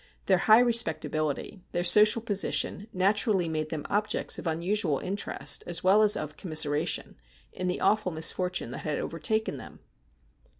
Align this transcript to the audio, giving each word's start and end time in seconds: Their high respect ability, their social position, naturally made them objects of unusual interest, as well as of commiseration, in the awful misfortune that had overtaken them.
Their 0.25 0.39
high 0.49 0.57
respect 0.61 1.05
ability, 1.05 1.61
their 1.73 1.83
social 1.83 2.23
position, 2.23 2.87
naturally 2.91 3.47
made 3.47 3.69
them 3.69 3.85
objects 3.87 4.39
of 4.39 4.47
unusual 4.47 4.97
interest, 4.97 5.63
as 5.67 5.83
well 5.83 6.01
as 6.01 6.17
of 6.17 6.37
commiseration, 6.37 7.17
in 7.53 7.67
the 7.67 7.81
awful 7.81 8.11
misfortune 8.11 8.71
that 8.71 8.79
had 8.79 8.97
overtaken 8.97 9.57
them. 9.57 9.81